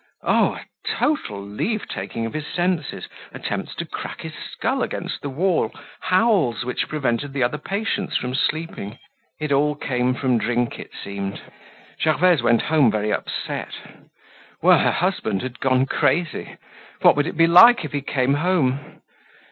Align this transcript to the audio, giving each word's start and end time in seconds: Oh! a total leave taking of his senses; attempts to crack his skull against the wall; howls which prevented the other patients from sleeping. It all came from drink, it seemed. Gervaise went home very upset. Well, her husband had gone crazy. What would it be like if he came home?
Oh! 0.23 0.53
a 0.55 0.65
total 0.87 1.39
leave 1.39 1.87
taking 1.87 2.25
of 2.25 2.33
his 2.33 2.47
senses; 2.47 3.07
attempts 3.33 3.75
to 3.75 3.85
crack 3.85 4.21
his 4.21 4.33
skull 4.33 4.81
against 4.81 5.21
the 5.21 5.29
wall; 5.29 5.71
howls 5.99 6.65
which 6.65 6.87
prevented 6.87 7.33
the 7.33 7.43
other 7.43 7.59
patients 7.59 8.17
from 8.17 8.33
sleeping. 8.33 8.97
It 9.39 9.51
all 9.51 9.75
came 9.75 10.15
from 10.15 10.39
drink, 10.39 10.79
it 10.79 10.89
seemed. 11.03 11.39
Gervaise 12.03 12.41
went 12.41 12.63
home 12.63 12.89
very 12.89 13.13
upset. 13.13 13.75
Well, 14.59 14.79
her 14.79 14.91
husband 14.91 15.43
had 15.43 15.59
gone 15.59 15.85
crazy. 15.85 16.57
What 17.03 17.15
would 17.15 17.27
it 17.27 17.37
be 17.37 17.45
like 17.45 17.85
if 17.85 17.91
he 17.91 18.01
came 18.01 18.33
home? 18.33 19.01